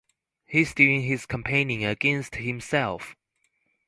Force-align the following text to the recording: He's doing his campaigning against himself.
He's 0.47 0.73
doing 0.73 1.03
his 1.03 1.27
campaigning 1.27 1.85
against 1.85 2.33
himself. 2.37 3.15